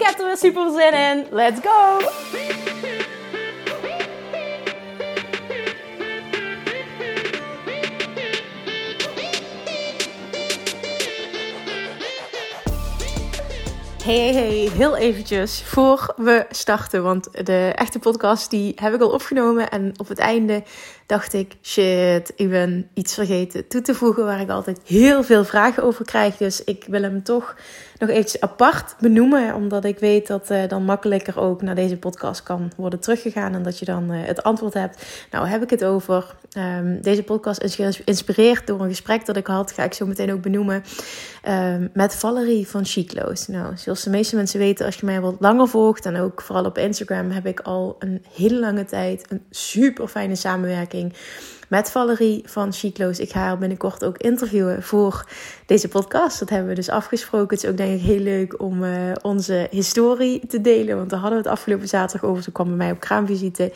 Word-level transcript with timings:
Ik 0.00 0.06
heb 0.06 0.18
er 0.18 0.36
super 0.36 0.70
zin 0.70 0.92
in. 0.92 1.26
Let's 1.30 1.60
go! 1.62 1.98
Hey, 14.04 14.18
hey, 14.18 14.32
hey, 14.32 14.70
heel 14.72 14.96
eventjes 14.96 15.62
voor 15.62 16.14
we 16.16 16.46
starten. 16.50 17.02
Want 17.02 17.46
de 17.46 17.72
echte 17.74 17.98
podcast 17.98 18.50
die 18.50 18.72
heb 18.76 18.94
ik 18.94 19.00
al 19.00 19.10
opgenomen. 19.10 19.70
En 19.70 19.92
op 19.96 20.08
het 20.08 20.18
einde 20.18 20.62
dacht 21.10 21.32
ik, 21.32 21.56
shit, 21.62 22.32
ik 22.36 22.50
ben 22.50 22.88
iets 22.94 23.14
vergeten 23.14 23.68
toe 23.68 23.82
te 23.82 23.94
voegen 23.94 24.24
waar 24.24 24.40
ik 24.40 24.50
altijd 24.50 24.80
heel 24.84 25.22
veel 25.22 25.44
vragen 25.44 25.82
over 25.82 26.04
krijg. 26.04 26.36
Dus 26.36 26.64
ik 26.64 26.84
wil 26.88 27.02
hem 27.02 27.22
toch 27.22 27.56
nog 27.98 28.08
eventjes 28.08 28.40
apart 28.40 28.94
benoemen, 29.00 29.54
omdat 29.54 29.84
ik 29.84 29.98
weet 29.98 30.26
dat 30.26 30.50
uh, 30.50 30.68
dan 30.68 30.84
makkelijker 30.84 31.38
ook 31.38 31.62
naar 31.62 31.74
deze 31.74 31.96
podcast 31.96 32.42
kan 32.42 32.72
worden 32.76 33.00
teruggegaan 33.00 33.54
en 33.54 33.62
dat 33.62 33.78
je 33.78 33.84
dan 33.84 34.12
uh, 34.12 34.18
het 34.26 34.42
antwoord 34.42 34.74
hebt. 34.74 35.26
Nou, 35.30 35.46
heb 35.46 35.62
ik 35.62 35.70
het 35.70 35.84
over. 35.84 36.34
Um, 36.58 37.00
deze 37.00 37.22
podcast 37.22 37.62
is 37.62 37.74
geïnspireerd 37.74 38.66
door 38.66 38.80
een 38.80 38.88
gesprek 38.88 39.26
dat 39.26 39.36
ik 39.36 39.46
had, 39.46 39.72
ga 39.72 39.84
ik 39.84 39.94
zo 39.94 40.06
meteen 40.06 40.32
ook 40.32 40.42
benoemen, 40.42 40.82
um, 41.48 41.90
met 41.92 42.14
Valerie 42.14 42.68
van 42.68 42.84
Chicloos. 42.84 43.46
Nou, 43.46 43.76
zoals 43.76 44.02
de 44.02 44.10
meeste 44.10 44.36
mensen 44.36 44.58
weten, 44.58 44.86
als 44.86 44.96
je 44.96 45.06
mij 45.06 45.20
wat 45.20 45.36
langer 45.38 45.68
volgt 45.68 46.06
en 46.06 46.16
ook 46.16 46.40
vooral 46.40 46.64
op 46.64 46.78
Instagram, 46.78 47.30
heb 47.30 47.46
ik 47.46 47.60
al 47.60 47.96
een 47.98 48.24
hele 48.34 48.58
lange 48.58 48.84
tijd 48.84 49.30
een 49.30 49.42
super 49.50 50.08
fijne 50.08 50.34
samenwerking 50.34 50.99
met 51.70 51.90
Valerie 51.90 52.42
van 52.44 52.72
Chicloos. 52.72 53.18
Ik 53.18 53.30
ga 53.30 53.40
haar 53.40 53.58
binnenkort 53.58 54.04
ook 54.04 54.18
interviewen 54.18 54.82
voor 54.82 55.24
deze 55.66 55.88
podcast. 55.88 56.38
Dat 56.38 56.48
hebben 56.48 56.68
we 56.68 56.74
dus 56.74 56.88
afgesproken. 56.88 57.56
Het 57.56 57.64
is 57.64 57.70
ook 57.70 57.76
denk 57.76 58.00
ik 58.00 58.06
heel 58.06 58.20
leuk 58.20 58.60
om 58.60 58.84
uh, 58.84 59.12
onze 59.22 59.66
historie 59.70 60.46
te 60.48 60.60
delen. 60.60 60.96
Want 60.96 61.10
daar 61.10 61.20
hadden 61.20 61.38
we 61.42 61.48
het 61.48 61.58
afgelopen 61.58 61.88
zaterdag 61.88 62.30
over. 62.30 62.42
Ze 62.42 62.52
kwam 62.52 62.66
bij 62.66 62.76
mij 62.76 62.90
op 62.90 63.00
kraamvisite. 63.00 63.72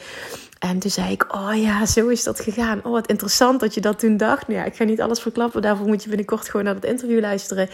En 0.59 0.79
toen 0.79 0.91
zei 0.91 1.13
ik, 1.13 1.35
oh 1.35 1.55
ja, 1.55 1.87
zo 1.87 2.09
is 2.09 2.23
dat 2.23 2.41
gegaan. 2.41 2.81
Oh, 2.85 2.93
wat 2.93 3.07
interessant 3.07 3.61
dat 3.61 3.75
je 3.75 3.81
dat 3.81 3.99
toen 3.99 4.17
dacht. 4.17 4.49
Nou 4.49 4.61
ja, 4.61 4.67
ik 4.67 4.75
ga 4.75 4.85
niet 4.85 5.01
alles 5.01 5.21
verklappen. 5.21 5.63
Daarvoor 5.63 5.87
moet 5.87 6.03
je 6.03 6.09
binnenkort 6.09 6.49
gewoon 6.49 6.65
naar 6.65 6.75
het 6.75 6.85
interview 6.85 7.21
luisteren. 7.21 7.69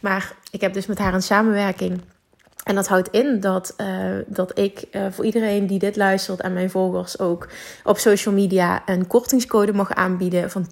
Maar 0.00 0.34
ik 0.50 0.60
heb 0.60 0.72
dus 0.72 0.86
met 0.86 0.98
haar 0.98 1.14
een 1.14 1.22
samenwerking 1.22 2.00
en 2.66 2.74
dat 2.74 2.88
houdt 2.88 3.08
in 3.10 3.40
dat, 3.40 3.74
uh, 3.80 3.86
dat 4.26 4.58
ik 4.58 4.84
uh, 4.92 5.06
voor 5.10 5.24
iedereen 5.24 5.66
die 5.66 5.78
dit 5.78 5.96
luistert 5.96 6.40
en 6.40 6.52
mijn 6.52 6.70
volgers 6.70 7.18
ook 7.18 7.48
op 7.84 7.98
social 7.98 8.34
media 8.34 8.82
een 8.86 9.06
kortingscode 9.06 9.72
mag 9.72 9.94
aanbieden 9.94 10.50
van 10.50 10.66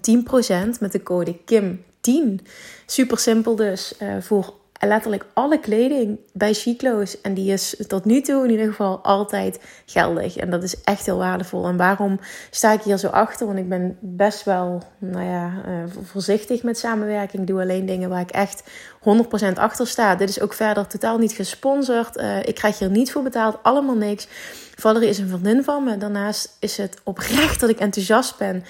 10% 0.75 0.79
met 0.79 0.91
de 0.91 1.03
code 1.03 1.35
KIM10. 1.35 2.45
Super 2.85 3.17
simpel 3.17 3.55
dus 3.55 3.93
uh, 4.01 4.15
voor 4.19 4.53
letterlijk 4.79 5.25
alle 5.33 5.59
kleding 5.59 6.19
bij 6.33 6.53
Chiclo's. 6.53 7.21
En 7.21 7.33
die 7.33 7.51
is 7.51 7.75
tot 7.87 8.05
nu 8.05 8.21
toe 8.21 8.43
in 8.43 8.51
ieder 8.51 8.65
geval 8.65 8.99
altijd 9.03 9.59
geldig. 9.85 10.35
En 10.35 10.49
dat 10.49 10.63
is 10.63 10.83
echt 10.83 11.05
heel 11.05 11.17
waardevol. 11.17 11.67
En 11.67 11.77
waarom 11.77 12.19
sta 12.51 12.71
ik 12.71 12.81
hier 12.81 12.97
zo 12.97 13.07
achter? 13.07 13.45
Want 13.45 13.59
ik 13.59 13.69
ben 13.69 13.97
best 13.99 14.43
wel 14.43 14.83
nou 14.97 15.25
ja, 15.25 15.51
uh, 15.67 15.73
voorzichtig 16.03 16.63
met 16.63 16.77
samenwerking. 16.77 17.41
Ik 17.41 17.47
doe 17.47 17.61
alleen 17.61 17.85
dingen 17.85 18.09
waar 18.09 18.21
ik 18.21 18.31
echt 18.31 18.63
100% 18.99 19.53
achter 19.53 19.87
sta. 19.87 20.15
Dit 20.15 20.29
is 20.29 20.41
ook 20.41 20.53
verder 20.53 20.87
totaal 20.87 21.17
niet 21.17 21.31
gesponsord. 21.31 22.17
Uh, 22.17 22.39
ik 22.39 22.55
krijg 22.55 22.79
hier 22.79 22.89
niet 22.89 23.11
voor 23.11 23.23
betaald. 23.23 23.57
Allemaal 23.61 23.95
niks. 23.95 24.27
Valerie 24.75 25.09
is 25.09 25.17
een 25.17 25.27
vriendin 25.27 25.63
van 25.63 25.83
me. 25.83 25.97
Daarnaast 25.97 26.57
is 26.59 26.77
het 26.77 26.97
oprecht 27.03 27.59
dat 27.59 27.69
ik 27.69 27.79
enthousiast 27.79 28.37
ben. 28.37 28.63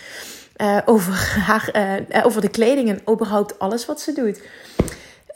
Uh, 0.61 0.77
over, 0.85 1.13
haar, 1.45 1.71
over 2.23 2.41
de 2.41 2.49
kleding 2.49 2.89
en 2.89 3.13
überhaupt 3.13 3.59
alles 3.59 3.85
wat 3.85 4.01
ze 4.01 4.13
doet. 4.13 4.41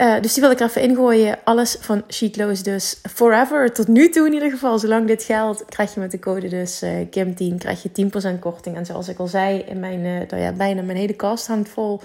Uh, 0.01 0.21
dus 0.21 0.33
die 0.33 0.41
wil 0.41 0.51
ik 0.51 0.59
er 0.59 0.67
even 0.67 0.81
ingooien. 0.81 1.39
Alles 1.43 1.77
van 1.79 2.03
Sheetloos 2.07 2.63
dus 2.63 2.99
forever. 3.13 3.73
Tot 3.73 3.87
nu 3.87 4.09
toe 4.09 4.27
in 4.27 4.33
ieder 4.33 4.49
geval. 4.51 4.79
Zolang 4.79 5.07
dit 5.07 5.23
geldt, 5.23 5.65
krijg 5.65 5.93
je 5.93 5.99
met 5.99 6.11
de 6.11 6.19
code 6.19 6.47
dus 6.47 6.83
uh, 6.83 7.05
KIM10 7.05 7.57
krijg 7.57 7.83
je 7.83 8.09
10% 8.35 8.39
korting. 8.39 8.75
En 8.75 8.85
zoals 8.85 9.07
ik 9.07 9.19
al 9.19 9.27
zei, 9.27 9.59
in 9.59 9.79
mijn, 9.79 9.99
uh, 9.99 10.41
ja, 10.41 10.51
bijna 10.51 10.81
mijn 10.81 10.97
hele 10.97 11.13
kast 11.13 11.47
hangt 11.47 11.69
vol 11.69 12.01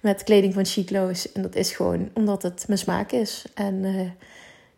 met 0.00 0.24
kleding 0.24 0.54
van 0.54 0.66
Sheetloos. 0.66 1.32
En 1.32 1.42
dat 1.42 1.54
is 1.54 1.72
gewoon 1.72 2.08
omdat 2.14 2.42
het 2.42 2.64
mijn 2.66 2.78
smaak 2.78 3.12
is. 3.12 3.44
En 3.54 3.84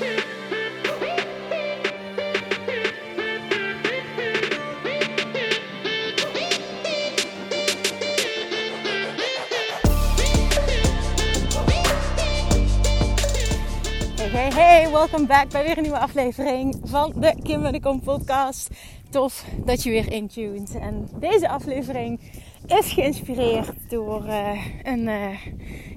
Welkom 14.93 15.27
back 15.27 15.49
bij 15.49 15.63
weer 15.63 15.77
een 15.77 15.83
nieuwe 15.83 15.99
aflevering 15.99 16.79
van 16.83 17.13
de 17.15 17.35
Kim 17.43 17.61
de 17.61 17.99
podcast. 18.03 18.69
Tof 19.09 19.45
dat 19.65 19.83
je 19.83 19.89
weer 19.89 20.11
intuned. 20.11 20.75
En 20.75 21.09
deze 21.19 21.49
aflevering 21.49 22.19
is 22.67 22.91
geïnspireerd 22.91 23.89
door 23.89 24.25
uh, 24.25 24.65
een 24.83 25.07
uh, 25.07 25.27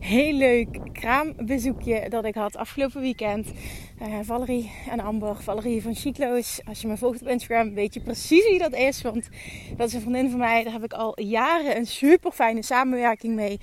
heel 0.00 0.32
leuk 0.32 0.78
kraambezoekje 0.92 2.08
dat 2.08 2.24
ik 2.24 2.34
had 2.34 2.56
afgelopen 2.56 3.00
weekend. 3.00 3.52
Uh, 4.02 4.18
Valerie 4.22 4.70
en 4.90 5.00
Amber, 5.00 5.36
Valerie 5.42 5.82
van 5.82 5.94
Chiclo's. 5.94 6.60
Als 6.64 6.80
je 6.80 6.88
me 6.88 6.96
volgt 6.96 7.22
op 7.22 7.28
Instagram 7.28 7.74
weet 7.74 7.94
je 7.94 8.00
precies 8.00 8.48
wie 8.48 8.58
dat 8.58 8.74
is. 8.74 9.02
Want 9.02 9.28
dat 9.76 9.88
is 9.88 9.94
een 9.94 10.00
vriendin 10.00 10.30
van 10.30 10.38
mij. 10.38 10.64
Daar 10.64 10.72
heb 10.72 10.84
ik 10.84 10.92
al 10.92 11.20
jaren 11.20 11.76
een 11.76 11.86
super 11.86 12.32
fijne 12.32 12.62
samenwerking 12.62 13.34
mee. 13.34 13.60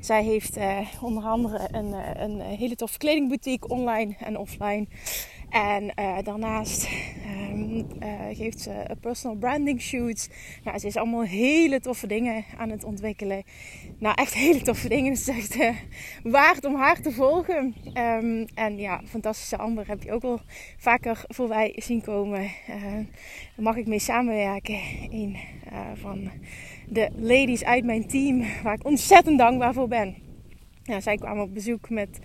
Zij 0.00 0.24
heeft 0.24 0.58
onder 1.00 1.24
andere 1.24 1.68
een, 1.72 1.92
een 2.22 2.40
hele 2.40 2.74
toffe 2.74 2.98
kledingboutique 2.98 3.68
online 3.68 4.14
en 4.18 4.38
offline. 4.38 4.86
En 5.50 5.92
daarnaast 6.24 6.88
uh, 7.76 8.36
geeft 8.36 8.60
ze 8.60 8.96
personal 9.00 9.36
branding 9.36 9.80
shoots. 9.80 10.28
Nou, 10.64 10.78
ze 10.78 10.86
is 10.86 10.96
allemaal 10.96 11.22
hele 11.22 11.80
toffe 11.80 12.06
dingen 12.06 12.44
aan 12.56 12.70
het 12.70 12.84
ontwikkelen. 12.84 13.42
Nou, 13.98 14.14
echt 14.14 14.34
hele 14.34 14.62
toffe 14.62 14.88
dingen. 14.88 15.12
Het 15.12 15.20
is 15.20 15.28
echt 15.28 15.58
waard 16.22 16.64
om 16.64 16.74
haar 16.74 17.00
te 17.00 17.12
volgen. 17.12 17.74
Um, 17.94 18.46
en 18.54 18.78
ja, 18.78 19.00
fantastische 19.04 19.56
Amber 19.56 19.88
heb 19.88 20.02
je 20.02 20.12
ook 20.12 20.22
al 20.22 20.40
vaker 20.76 21.24
voorbij 21.28 21.72
zien 21.76 22.02
komen. 22.02 22.50
daar 22.66 23.06
mag 23.56 23.76
ik 23.76 23.86
mee 23.86 23.98
samenwerken. 23.98 24.80
Een 25.10 25.36
van 25.94 26.30
de 26.88 27.10
ladies 27.16 27.64
uit 27.64 27.84
mijn 27.84 28.06
team, 28.06 28.44
waar 28.62 28.74
ik 28.74 28.84
ontzettend 28.84 29.38
dankbaar 29.38 29.74
voor 29.74 29.88
ben. 29.88 30.16
Ja, 30.82 31.00
zij 31.00 31.16
kwamen 31.16 31.42
op 31.42 31.54
bezoek 31.54 31.90
met 31.90 32.18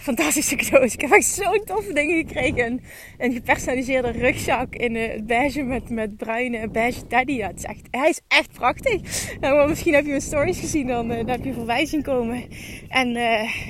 fantastische 0.00 0.56
cadeaus. 0.56 0.94
Ik 0.94 1.00
heb 1.00 1.10
echt 1.10 1.26
zo'n 1.26 1.62
toffe 1.64 1.92
dingen 1.92 2.16
gekregen. 2.16 2.80
Een, 3.18 3.32
gepersonaliseerde 3.32 4.10
rugzak 4.10 4.74
in 4.74 4.94
het 4.94 5.26
beige 5.26 5.62
met, 5.62 5.90
met 5.90 6.16
bruine 6.16 6.68
beige 6.68 7.06
teddy. 7.06 7.40
Het 7.40 7.56
is 7.56 7.64
echt, 7.64 7.86
hij 7.90 8.08
is 8.08 8.20
echt 8.28 8.52
prachtig. 8.52 9.00
Nou, 9.40 9.68
misschien 9.68 9.94
heb 9.94 10.04
je 10.04 10.10
mijn 10.10 10.20
stories 10.20 10.58
gezien, 10.58 10.86
dan, 10.86 11.08
dan 11.08 11.28
heb 11.28 11.44
je 11.44 11.52
voorbij 11.52 11.86
zien 11.86 12.02
komen. 12.02 12.44
En 12.88 13.16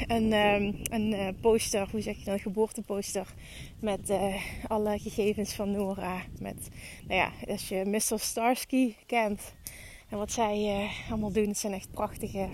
een, 0.07 0.33
um, 0.33 0.75
een 0.91 1.37
poster, 1.41 1.89
hoe 1.91 2.01
zeg 2.01 2.17
je 2.17 2.25
dat, 2.25 2.35
een 2.35 2.41
geboorteposter. 2.41 3.27
Met 3.81 4.13
alle 4.69 4.99
gegevens 4.99 5.55
van 5.55 5.71
Nora. 5.71 6.23
Met, 6.41 6.69
nou 7.09 7.21
ja, 7.21 7.31
als 7.49 7.69
je 7.69 7.83
Mr. 7.85 8.19
Starsky 8.19 8.95
kent. 9.07 9.55
En 10.09 10.19
wat 10.19 10.33
zij 10.33 10.89
allemaal 11.11 11.33
doen, 11.33 11.49
het 11.49 11.59
zijn 11.59 11.73
echt 11.73 11.91
prachtige 11.91 12.49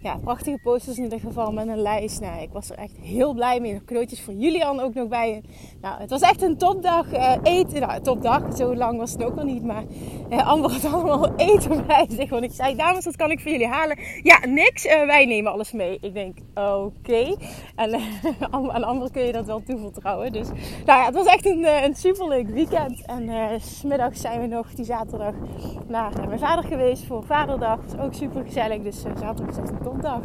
ja, 0.00 0.16
prachtige 0.16 0.58
posters 0.62 0.96
in 0.96 1.02
ieder 1.02 1.20
geval 1.20 1.52
met 1.52 1.68
een 1.68 1.82
lijst. 1.82 2.20
Nou, 2.20 2.42
ik 2.42 2.52
was 2.52 2.70
er 2.70 2.76
echt 2.76 2.96
heel 3.00 3.34
blij 3.34 3.60
mee. 3.60 3.72
Nog 3.72 4.18
voor 4.24 4.34
Julian 4.34 4.80
ook 4.80 4.94
nog 4.94 5.08
bij. 5.08 5.42
Nou, 5.80 6.00
het 6.00 6.10
was 6.10 6.20
echt 6.20 6.42
een 6.42 6.56
topdag 6.56 7.12
uh, 7.12 7.34
eten. 7.42 7.80
Nou, 7.80 8.00
topdag, 8.00 8.56
zo 8.56 8.76
lang 8.76 8.98
was 8.98 9.12
het 9.12 9.24
ook 9.24 9.34
nog 9.34 9.44
niet. 9.44 9.64
Maar 9.64 9.82
uh, 10.30 10.48
Amber 10.48 10.70
had 10.70 10.92
allemaal 10.92 11.34
eten 11.36 11.86
bij 11.86 12.06
zich. 12.08 12.30
Want 12.30 12.44
ik 12.44 12.52
zei, 12.52 12.76
dames, 12.76 13.04
wat 13.04 13.16
kan 13.16 13.30
ik 13.30 13.40
voor 13.40 13.50
jullie 13.50 13.66
halen? 13.66 13.98
Ja, 14.22 14.46
niks. 14.46 14.86
Uh, 14.86 15.06
wij 15.06 15.26
nemen 15.26 15.52
alles 15.52 15.72
mee. 15.72 15.98
Ik 16.00 16.14
denk, 16.14 16.38
oké. 16.54 17.36
En 17.76 18.00
aan 18.50 18.84
Amber 18.84 19.10
kun 19.10 19.22
je 19.22 19.32
dat 19.32 19.46
wel 19.46 19.62
toevertrouwen. 19.62 20.32
Dus 20.32 20.48
nou 20.86 20.98
ja, 20.98 21.04
het 21.04 21.14
was 21.14 21.26
echt 21.26 21.46
een, 21.46 21.84
een 21.84 21.94
superleuk 21.94 22.48
weekend. 22.48 23.04
En 23.06 23.30
smiddags 23.60 24.20
zijn 24.20 24.40
we 24.40 24.46
nog 24.46 24.74
die 24.74 24.84
zaterdag 24.84 25.34
naar 25.86 26.12
mijn 26.26 26.38
vader 26.38 26.64
geweest 26.64 27.04
voor 27.06 27.24
vaderdag. 27.24 27.80
Dat 27.80 27.94
was 27.94 28.04
ook 28.04 28.14
super 28.14 28.44
gezellig. 28.44 28.82
Dus 28.82 29.00
zaterdag 29.00 29.48
is 29.48 29.56
echt 29.56 29.70
een 29.70 29.87
topdag. 29.90 30.22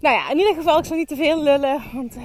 Nou 0.00 0.14
ja, 0.14 0.30
in 0.30 0.38
ieder 0.38 0.54
geval, 0.54 0.78
ik 0.78 0.84
zal 0.84 0.96
niet 0.96 1.08
te 1.08 1.16
veel 1.16 1.42
lullen. 1.42 1.82
Want 1.92 2.16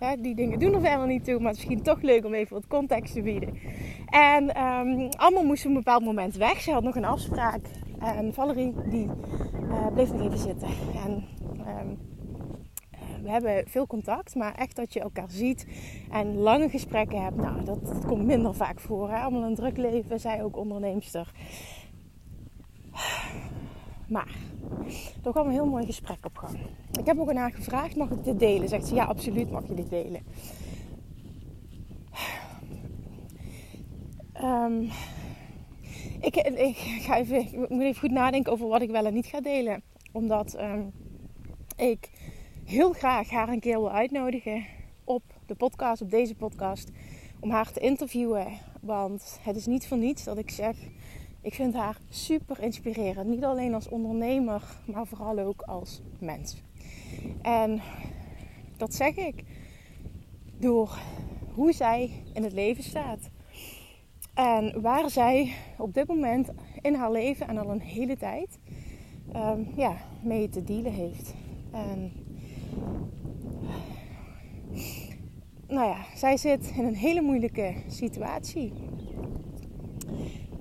eh, 0.00 0.10
die 0.18 0.34
dingen 0.34 0.58
doen 0.58 0.74
er 0.74 0.80
verder 0.80 1.06
niet 1.06 1.24
toe. 1.24 1.38
Maar 1.38 1.50
het 1.50 1.58
is 1.58 1.66
misschien 1.66 1.84
toch 1.84 2.02
leuk 2.02 2.24
om 2.24 2.34
even 2.34 2.54
wat 2.54 2.66
context 2.66 3.12
te 3.12 3.22
bieden. 3.22 3.58
En 4.06 4.62
um, 4.62 5.08
allemaal 5.16 5.44
moest 5.44 5.64
op 5.64 5.68
een 5.68 5.76
bepaald 5.76 6.04
moment 6.04 6.36
weg. 6.36 6.60
Ze 6.60 6.72
had 6.72 6.82
nog 6.82 6.96
een 6.96 7.04
afspraak. 7.04 7.60
En 7.98 8.34
Valerie 8.34 8.74
die 8.90 9.06
uh, 9.68 9.86
bleef 9.94 10.12
nog 10.12 10.22
even 10.22 10.38
zitten. 10.38 10.68
En 11.04 11.24
um, 11.80 11.98
we 13.22 13.30
hebben 13.30 13.64
veel 13.68 13.86
contact, 13.86 14.34
maar 14.34 14.54
echt 14.54 14.76
dat 14.76 14.92
je 14.92 15.00
elkaar 15.00 15.30
ziet 15.30 15.66
en 16.10 16.36
lange 16.36 16.68
gesprekken 16.68 17.22
hebt, 17.22 17.36
nou, 17.36 17.64
dat, 17.64 17.86
dat 17.86 18.06
komt 18.06 18.24
minder 18.24 18.54
vaak 18.54 18.80
voor. 18.80 19.10
Hè? 19.10 19.16
Allemaal 19.16 19.42
een 19.42 19.54
druk 19.54 19.76
leven, 19.76 20.20
zij 20.20 20.42
ook 20.42 20.56
onderneemster. 20.56 21.32
Maar 24.10 24.34
er 25.24 25.30
kwam 25.30 25.46
een 25.46 25.52
heel 25.52 25.66
mooi 25.66 25.86
gesprek 25.86 26.24
op 26.24 26.36
gang. 26.36 26.58
Ik 26.98 27.06
heb 27.06 27.18
ook 27.18 27.28
aan 27.28 27.36
haar 27.36 27.52
gevraagd: 27.52 27.96
mag 27.96 28.10
ik 28.10 28.24
dit 28.24 28.38
delen? 28.38 28.68
Zegt 28.68 28.86
ze 28.86 28.94
ja, 28.94 29.04
absoluut 29.04 29.50
mag 29.50 29.66
je 29.66 29.74
dit 29.74 29.90
delen. 29.90 30.22
Um, 34.42 34.90
ik, 36.20 36.36
ik, 36.36 36.76
ga 36.76 37.16
even, 37.16 37.36
ik 37.38 37.68
moet 37.68 37.82
even 37.82 38.00
goed 38.00 38.10
nadenken 38.10 38.52
over 38.52 38.68
wat 38.68 38.82
ik 38.82 38.90
wel 38.90 39.06
en 39.06 39.14
niet 39.14 39.26
ga 39.26 39.40
delen. 39.40 39.82
Omdat 40.12 40.60
um, 40.60 40.92
ik 41.76 42.10
heel 42.64 42.92
graag 42.92 43.30
haar 43.30 43.48
een 43.48 43.60
keer 43.60 43.78
wil 43.78 43.90
uitnodigen 43.90 44.64
op 45.04 45.22
de 45.46 45.54
podcast, 45.54 46.02
op 46.02 46.10
deze 46.10 46.34
podcast, 46.34 46.90
om 47.40 47.50
haar 47.50 47.72
te 47.72 47.80
interviewen. 47.80 48.46
Want 48.80 49.38
het 49.42 49.56
is 49.56 49.66
niet 49.66 49.88
voor 49.88 49.98
niets 49.98 50.24
dat 50.24 50.38
ik 50.38 50.50
zeg 50.50 50.76
ik 51.42 51.54
vind 51.54 51.74
haar 51.74 51.96
super 52.08 52.62
inspirerend. 52.62 53.28
Niet 53.28 53.44
alleen 53.44 53.74
als 53.74 53.88
ondernemer, 53.88 54.62
maar 54.86 55.06
vooral 55.06 55.38
ook 55.38 55.62
als 55.62 56.02
mens. 56.18 56.62
En 57.42 57.80
dat 58.76 58.94
zeg 58.94 59.16
ik 59.16 59.44
door 60.58 60.98
hoe 61.54 61.72
zij 61.72 62.10
in 62.32 62.42
het 62.42 62.52
leven 62.52 62.82
staat. 62.82 63.30
En 64.34 64.80
waar 64.80 65.10
zij 65.10 65.52
op 65.78 65.94
dit 65.94 66.06
moment 66.06 66.48
in 66.80 66.94
haar 66.94 67.12
leven 67.12 67.48
en 67.48 67.58
al 67.58 67.70
een 67.70 67.80
hele 67.80 68.16
tijd 68.16 68.58
um, 69.36 69.68
ja, 69.76 69.96
mee 70.22 70.48
te 70.48 70.64
dealen 70.64 70.92
heeft. 70.92 71.34
En 71.72 72.12
nou 75.68 75.88
ja, 75.88 76.04
zij 76.14 76.36
zit 76.36 76.72
in 76.76 76.84
een 76.84 76.96
hele 76.96 77.20
moeilijke 77.20 77.74
situatie 77.86 78.72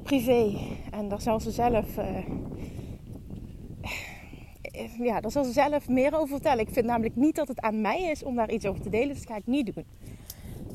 privé. 0.10 0.58
En 0.92 1.10
daar 1.10 1.22
zal 1.22 1.40
ze 1.40 1.52
zelf. 1.52 1.98
Uh, 1.98 2.06
ja, 5.00 5.20
daar 5.22 5.32
zal 5.32 5.44
ze 5.44 5.52
zelf 5.52 5.88
meer 5.88 6.16
over 6.16 6.28
vertellen. 6.28 6.60
Ik 6.60 6.74
vind 6.74 6.86
namelijk 6.86 7.16
niet 7.16 7.36
dat 7.36 7.48
het 7.48 7.62
aan 7.62 7.82
mij 7.82 8.02
is 8.02 8.24
om 8.24 8.36
daar 8.36 8.52
iets 8.52 8.66
over 8.66 8.82
te 8.82 8.90
delen. 8.90 9.08
Dus 9.08 9.18
dat 9.18 9.32
ga 9.32 9.36
ik 9.36 9.46
niet 9.46 9.76
doen. 9.76 9.86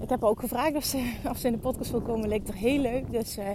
Ik 0.00 0.08
heb 0.08 0.22
ook 0.24 0.40
gevraagd 0.40 0.74
of 0.74 0.84
ze, 0.84 1.12
of 1.30 1.44
in 1.44 1.52
de 1.52 1.58
podcast 1.58 1.90
wil 1.90 2.00
komen. 2.00 2.28
Leek 2.28 2.48
er 2.48 2.54
heel 2.54 2.78
leuk. 2.78 3.10
Dus 3.10 3.38
uh, 3.38 3.48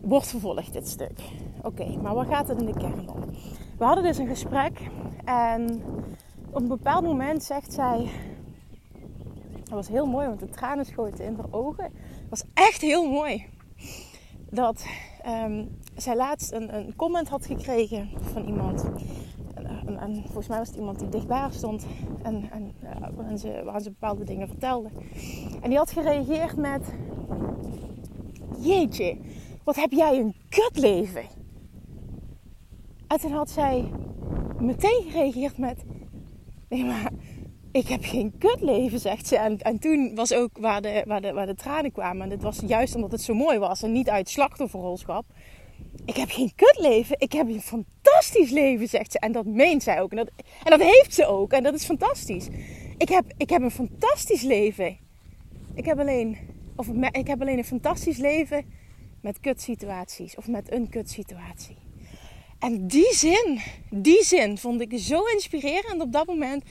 wordt 0.00 0.26
vervolgd 0.26 0.72
dit 0.72 0.88
stuk. 0.88 1.18
Oké, 1.62 1.96
maar 2.02 2.14
waar 2.14 2.26
gaat 2.26 2.48
het 2.48 2.60
in 2.60 2.66
de 2.66 2.78
kern 2.78 3.08
om? 3.08 3.20
We 3.78 3.84
hadden 3.84 4.04
dus 4.04 4.18
een 4.18 4.26
gesprek. 4.26 4.80
En 5.24 5.82
op 6.50 6.60
een 6.60 6.68
bepaald 6.68 7.04
moment 7.04 7.42
zegt 7.42 7.72
zij... 7.72 8.08
Dat 9.64 9.74
was 9.74 9.88
heel 9.88 10.06
mooi, 10.06 10.26
want 10.26 10.40
de 10.40 10.48
tranen 10.48 10.84
schoten 10.84 11.24
in 11.24 11.34
haar 11.34 11.52
ogen. 11.52 11.84
Het 11.84 12.30
was 12.30 12.44
echt 12.54 12.80
heel 12.80 13.10
mooi. 13.10 13.46
Dat 14.50 14.86
um, 15.26 15.68
zij 15.96 16.16
laatst 16.16 16.52
een, 16.52 16.76
een, 16.76 16.96
comment 16.96 17.28
had 17.28 17.46
gekregen 17.46 18.10
van 18.20 18.44
iemand. 18.46 18.84
En, 19.54 19.98
en, 19.98 20.22
volgens 20.24 20.48
mij 20.48 20.58
was 20.58 20.68
het 20.68 20.76
iemand 20.76 20.98
die 20.98 21.08
dichtbij 21.08 21.48
stond 21.50 21.86
en, 22.22 22.50
en 23.28 23.38
ze, 23.38 23.62
waar 23.64 23.80
ze 23.80 23.90
bepaalde 23.90 24.24
dingen 24.24 24.48
vertelde. 24.48 24.88
En 25.62 25.68
die 25.68 25.78
had 25.78 25.90
gereageerd 25.90 26.56
met: 26.56 26.92
Jeetje, 28.58 29.18
wat 29.64 29.76
heb 29.76 29.92
jij 29.92 30.18
een 30.18 30.34
kutleven? 30.48 31.24
En 33.06 33.18
toen 33.20 33.32
had 33.32 33.50
zij 33.50 33.92
meteen 34.60 35.02
gereageerd 35.08 35.58
met: 35.58 35.84
Nee, 36.68 36.84
maar 36.84 37.10
ik 37.76 37.88
heb 37.88 38.04
geen 38.04 38.38
kutleven, 38.38 39.00
zegt 39.00 39.26
ze. 39.26 39.36
En, 39.36 39.58
en 39.58 39.78
toen 39.78 40.14
was 40.14 40.34
ook 40.34 40.58
waar 40.58 40.82
de, 40.82 41.02
waar, 41.06 41.20
de, 41.20 41.32
waar 41.32 41.46
de 41.46 41.54
tranen 41.54 41.92
kwamen. 41.92 42.22
En 42.22 42.28
dit 42.28 42.42
was 42.42 42.60
juist 42.66 42.94
omdat 42.94 43.10
het 43.10 43.22
zo 43.22 43.34
mooi 43.34 43.58
was 43.58 43.82
en 43.82 43.92
niet 43.92 44.08
uit 44.08 44.28
slachtofferrolschap. 44.28 45.24
Ik 46.04 46.16
heb 46.16 46.30
geen 46.30 46.52
kutleven, 46.54 47.16
ik 47.18 47.32
heb 47.32 47.48
een 47.48 47.60
fantastisch 47.60 48.50
leven, 48.50 48.88
zegt 48.88 49.12
ze. 49.12 49.18
En 49.18 49.32
dat 49.32 49.46
meent 49.46 49.82
zij 49.82 50.00
ook. 50.00 50.10
En 50.10 50.16
dat, 50.16 50.30
en 50.64 50.70
dat 50.70 50.80
heeft 50.80 51.14
ze 51.14 51.26
ook. 51.26 51.52
En 51.52 51.62
dat 51.62 51.74
is 51.74 51.84
fantastisch. 51.84 52.48
Ik 52.98 53.08
heb, 53.08 53.24
ik 53.36 53.50
heb 53.50 53.62
een 53.62 53.70
fantastisch 53.70 54.42
leven. 54.42 54.98
Ik 55.74 55.84
heb 55.84 55.98
alleen, 55.98 56.36
of 56.76 56.88
ik 57.12 57.26
heb 57.26 57.40
alleen 57.40 57.58
een 57.58 57.64
fantastisch 57.64 58.16
leven 58.16 58.64
met 59.20 59.40
kutsituaties. 59.40 60.36
Of 60.36 60.48
met 60.48 60.72
een 60.72 60.88
kutsituatie. 60.88 61.76
En 62.58 62.86
die 62.86 63.14
zin, 63.14 63.60
die 63.90 64.24
zin 64.24 64.58
vond 64.58 64.80
ik 64.80 64.98
zo 64.98 65.24
inspirerend 65.24 66.00
op 66.00 66.12
dat 66.12 66.26
moment. 66.26 66.64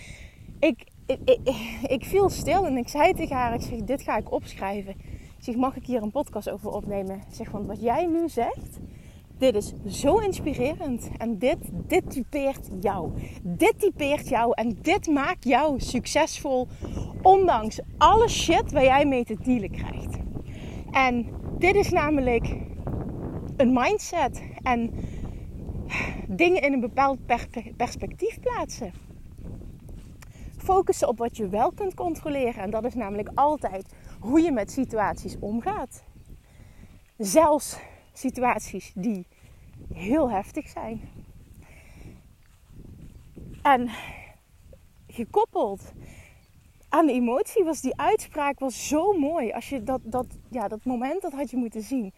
Ik, 0.60 0.84
ik, 1.06 1.20
ik, 1.26 1.40
ik, 1.88 2.06
viel 2.06 2.30
stil 2.30 2.66
en 2.66 2.78
ik 2.78 2.88
zei 2.88 3.14
tegen 3.14 3.36
haar, 3.36 3.54
ik 3.54 3.62
zeg, 3.62 3.80
dit 3.80 4.02
ga 4.02 4.18
ik 4.18 4.32
opschrijven. 4.32 4.96
Zeg, 5.40 5.56
mag 5.56 5.76
ik 5.76 5.86
hier 5.86 6.02
een 6.02 6.12
podcast 6.12 6.50
over 6.50 6.72
opnemen? 6.72 7.16
Ik 7.16 7.34
zeg, 7.36 7.52
want 7.52 7.68
wat 7.68 7.82
jij 7.82 8.06
nu 8.06 8.30
zegt, 8.30 8.80
dit 9.38 9.56
is 9.56 9.74
zo 9.88 10.18
inspirerend. 10.18 11.10
En 11.18 11.38
dit, 11.38 11.58
dit 11.88 12.10
typeert 12.10 12.70
jou. 12.82 13.12
Dit 13.44 13.80
typeert 13.80 14.30
jou 14.30 14.52
en 14.54 14.78
dit 14.82 15.08
maakt 15.08 15.44
jou 15.44 15.80
succesvol. 15.80 16.68
Ondanks 17.22 17.80
alle 17.98 18.30
shit 18.30 18.72
waar 18.72 18.84
jij 18.84 19.06
mee 19.06 19.26
te 19.26 19.38
dealen 19.44 19.72
krijgt. 19.72 20.18
En 20.92 21.28
dit 21.58 21.76
is 21.76 21.90
namelijk 21.90 22.56
een 23.58 23.74
mindset. 23.74 24.44
En 24.62 24.92
dingen 26.28 26.62
in 26.62 26.74
een 26.74 26.80
bepaald 26.80 27.20
perspectief 27.78 28.40
plaatsen. 28.40 28.94
Focussen 30.66 31.08
op 31.08 31.18
wat 31.18 31.38
je 31.38 31.50
wel 31.50 31.72
kunt 31.72 31.94
controleren. 31.94 32.64
En 32.64 32.70
dat 32.70 32.86
is 32.86 32.94
namelijk 32.94 33.30
altijd 33.36 33.94
hoe 34.20 34.42
je 34.42 34.52
met 34.52 34.72
situaties 34.72 35.36
omgaat. 35.40 36.04
Zelfs 37.18 37.78
situaties 38.14 38.92
die 38.96 39.28
heel 39.94 40.30
heftig 40.32 40.70
zijn. 40.70 41.02
En 43.62 43.90
gekoppeld 45.08 45.94
aan 46.90 47.06
de 47.06 47.14
emotie 47.14 47.64
was 47.64 47.82
die 47.82 47.98
uitspraak 47.98 48.60
was 48.60 48.88
zo 48.88 49.12
mooi. 49.14 49.52
Als 49.52 49.70
je 49.70 49.84
dat, 49.84 50.02
dat, 50.04 50.28
ja, 50.50 50.68
dat 50.68 50.86
moment, 50.86 51.22
dat 51.22 51.34
had 51.34 51.50
je 51.50 51.58
moeten 51.58 51.82
zien. 51.82 52.14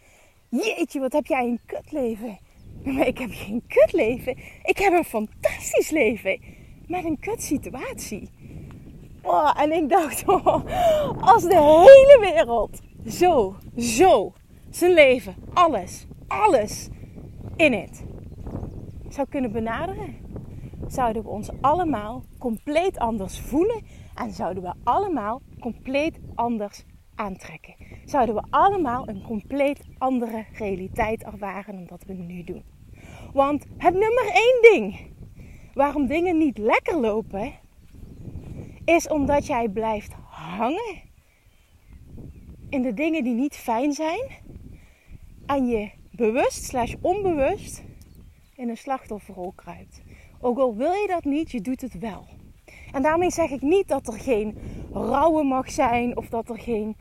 Jeetje, 0.49 0.99
wat 0.99 1.13
heb 1.13 1.25
jij 1.25 1.43
een 1.43 1.59
kutleven. 1.65 2.37
Maar 2.83 3.07
ik 3.07 3.17
heb 3.17 3.29
geen 3.33 3.63
kutleven. 3.67 4.37
Ik 4.63 4.77
heb 4.77 4.93
een 4.93 5.03
fantastisch 5.03 5.89
leven. 5.89 6.39
Met 6.87 7.05
een 7.05 7.19
kutsituatie. 7.19 8.29
Oh, 9.27 9.51
en 9.57 9.71
ik 9.71 9.89
dacht, 9.89 10.27
oh, 10.27 10.65
als 11.19 11.43
de 11.43 11.55
hele 11.55 12.33
wereld 12.33 12.79
zo, 13.07 13.55
zo 13.77 14.33
zijn 14.69 14.93
leven, 14.93 15.35
alles, 15.53 16.07
alles 16.27 16.89
in 17.55 17.73
het 17.73 18.05
zou 19.09 19.27
kunnen 19.29 19.51
benaderen, 19.51 20.15
zouden 20.87 21.23
we 21.23 21.29
ons 21.29 21.49
allemaal 21.61 22.23
compleet 22.39 22.99
anders 22.99 23.39
voelen 23.39 23.81
en 24.15 24.31
zouden 24.31 24.63
we 24.63 24.73
allemaal 24.83 25.41
compleet 25.59 26.19
anders 26.35 26.85
aantrekken. 27.15 27.75
Zouden 28.05 28.35
we 28.35 28.43
allemaal 28.49 29.07
een 29.07 29.23
compleet 29.23 29.81
andere 29.97 30.45
realiteit 30.53 31.23
ervaren 31.23 31.75
dan 31.75 31.85
dat 31.85 32.03
we 32.03 32.13
nu 32.13 32.43
doen. 32.43 32.63
Want 33.33 33.65
het 33.77 33.93
nummer 33.93 34.29
één 34.33 34.61
ding 34.61 35.15
waarom 35.73 36.07
dingen 36.07 36.37
niet 36.37 36.57
lekker 36.57 36.99
lopen, 36.99 37.53
is 38.95 39.07
omdat 39.07 39.45
jij 39.45 39.69
blijft 39.69 40.13
hangen 40.29 41.01
in 42.69 42.81
de 42.81 42.93
dingen 42.93 43.23
die 43.23 43.33
niet 43.33 43.55
fijn 43.55 43.93
zijn 43.93 44.21
en 45.45 45.67
je 45.67 45.89
bewust 46.11 46.63
slash 46.63 46.93
onbewust 47.01 47.83
in 48.55 48.69
een 48.69 48.77
slachtofferrol 48.77 49.53
kruipt. 49.55 50.01
Ook 50.41 50.57
al 50.57 50.75
wil 50.75 50.91
je 50.91 51.07
dat 51.07 51.23
niet, 51.23 51.51
je 51.51 51.61
doet 51.61 51.81
het 51.81 51.99
wel. 51.99 52.25
En 52.91 53.01
daarmee 53.01 53.31
zeg 53.31 53.49
ik 53.49 53.61
niet 53.61 53.87
dat 53.87 54.07
er 54.07 54.19
geen 54.19 54.57
rouwen 54.91 55.45
mag 55.47 55.71
zijn 55.71 56.17
of 56.17 56.29
dat 56.29 56.49
er 56.49 56.59
geen, 56.59 56.95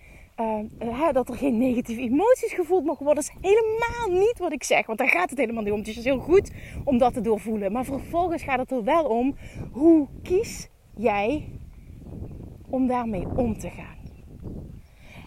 uh, 0.81 1.13
dat 1.13 1.29
er 1.29 1.37
geen 1.37 1.59
negatieve 1.59 2.01
emoties 2.01 2.53
gevoeld 2.53 2.85
mogen 2.85 3.05
worden. 3.05 3.25
Dat 3.25 3.33
is 3.35 3.51
helemaal 3.51 4.21
niet 4.21 4.39
wat 4.39 4.53
ik 4.53 4.65
zeg, 4.65 4.87
want 4.87 4.99
daar 4.99 5.09
gaat 5.09 5.31
het 5.31 5.39
helemaal 5.39 5.63
niet 5.63 5.73
om. 5.73 5.79
Het 5.79 5.89
is 5.89 6.05
heel 6.05 6.19
goed 6.19 6.51
om 6.85 6.99
dat 6.99 7.15
te 7.15 7.21
doorvoelen. 7.21 7.73
Maar 7.73 7.85
vervolgens 7.85 8.43
gaat 8.43 8.59
het 8.59 8.71
er 8.71 8.85
wel 8.85 9.05
om 9.05 9.37
hoe 9.73 10.09
kies 10.23 10.69
jij 10.97 11.49
om 12.71 12.87
daarmee 12.87 13.27
om 13.37 13.59
te 13.59 13.71
gaan. 13.71 13.97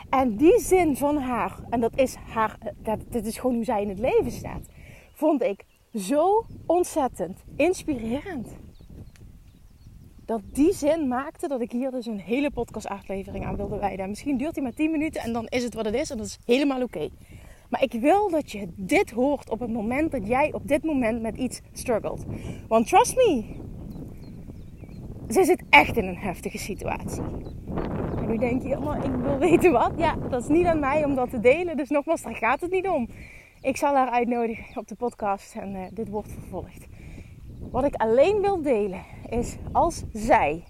En 0.09 0.35
die 0.35 0.59
zin 0.59 0.97
van 0.97 1.17
haar, 1.17 1.59
en 1.69 1.79
dat 1.79 1.97
is 1.97 2.15
haar, 2.15 2.57
dat, 2.77 2.99
dit 3.09 3.25
is 3.25 3.37
gewoon 3.37 3.55
hoe 3.55 3.63
zij 3.63 3.81
in 3.81 3.89
het 3.89 3.99
leven 3.99 4.31
staat, 4.31 4.65
vond 5.13 5.43
ik 5.43 5.65
zo 5.93 6.45
ontzettend 6.65 7.43
inspirerend. 7.55 8.47
Dat 10.25 10.41
die 10.53 10.73
zin 10.73 11.07
maakte 11.07 11.47
dat 11.47 11.61
ik 11.61 11.71
hier 11.71 11.91
dus 11.91 12.05
een 12.05 12.19
hele 12.19 12.51
podcast-aflevering 12.51 13.45
aan 13.45 13.55
wilde 13.55 13.79
wijden. 13.79 14.09
misschien 14.09 14.37
duurt 14.37 14.53
die 14.53 14.63
maar 14.63 14.73
10 14.73 14.91
minuten 14.91 15.21
en 15.21 15.33
dan 15.33 15.47
is 15.47 15.63
het 15.63 15.73
wat 15.73 15.85
het 15.85 15.95
is 15.95 16.09
en 16.09 16.17
dat 16.17 16.25
is 16.25 16.39
helemaal 16.45 16.81
oké. 16.81 17.09
Maar 17.69 17.83
ik 17.83 17.91
wil 17.91 18.29
dat 18.29 18.51
je 18.51 18.67
dit 18.75 19.11
hoort 19.11 19.49
op 19.49 19.59
het 19.59 19.71
moment 19.71 20.11
dat 20.11 20.27
jij 20.27 20.53
op 20.53 20.67
dit 20.67 20.83
moment 20.83 21.21
met 21.21 21.37
iets 21.37 21.61
struggelt. 21.73 22.25
Want 22.67 22.87
trust 22.87 23.15
me, 23.15 23.43
ze 25.29 25.43
zit 25.43 25.63
echt 25.69 25.97
in 25.97 26.07
een 26.07 26.17
heftige 26.17 26.57
situatie. 26.57 27.21
En 28.17 28.27
nu 28.27 28.37
denk 28.37 28.61
je, 28.61 28.77
maar 28.77 29.05
ik 29.05 29.11
wil 29.11 29.37
weten 29.37 29.71
wat. 29.71 29.91
Ja, 29.97 30.15
dat 30.15 30.41
is 30.41 30.47
niet 30.47 30.65
aan 30.65 30.79
mij 30.79 31.05
om 31.05 31.15
dat 31.15 31.29
te 31.29 31.39
delen. 31.39 31.77
Dus 31.77 31.89
nogmaals, 31.89 32.21
daar 32.21 32.35
gaat 32.35 32.61
het 32.61 32.71
niet 32.71 32.87
om. 32.87 33.09
Ik 33.61 33.77
zal 33.77 33.95
haar 33.95 34.09
uitnodigen 34.09 34.77
op 34.77 34.87
de 34.87 34.95
podcast 34.95 35.55
en 35.55 35.75
uh, 35.75 35.81
dit 35.91 36.09
wordt 36.09 36.31
vervolgd. 36.31 36.87
Wat 37.71 37.85
ik 37.85 37.95
alleen 37.95 38.41
wil 38.41 38.61
delen 38.61 39.03
is 39.29 39.57
als 39.71 40.03
zij 40.13 40.63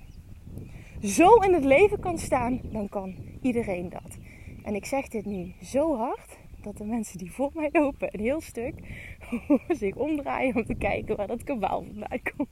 zo 1.02 1.34
in 1.36 1.54
het 1.54 1.64
leven 1.64 2.00
kan 2.00 2.18
staan, 2.18 2.60
dan 2.64 2.90
kan 2.90 3.16
iedereen 3.42 3.90
dat. 3.90 4.18
En 4.64 4.76
ik 4.76 4.86
zeg 4.86 5.08
dit 5.08 5.26
nu 5.26 5.54
zo 5.62 5.98
hard 5.98 6.38
dat 6.62 6.78
de 6.78 6.86
mensen 6.86 7.18
die 7.18 7.32
voor 7.32 7.52
mij 7.54 7.70
lopen 7.72 8.08
een 8.12 8.20
heel 8.20 8.42
stuk 8.42 8.74
zich 9.80 9.96
omdraaien 9.96 10.56
om 10.56 10.66
te 10.66 10.76
kijken 10.76 11.16
waar 11.16 11.28
dat 11.28 11.44
kabaal 11.44 11.84
vandaan 11.84 12.22
komt. 12.36 12.50